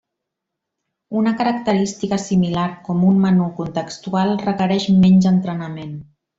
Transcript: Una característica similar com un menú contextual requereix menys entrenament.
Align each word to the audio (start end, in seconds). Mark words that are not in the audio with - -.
Una 1.19 1.33
característica 1.41 2.19
similar 2.23 2.65
com 2.89 3.05
un 3.11 3.21
menú 3.27 3.51
contextual 3.61 4.35
requereix 4.49 4.89
menys 5.07 5.33
entrenament. 5.37 5.95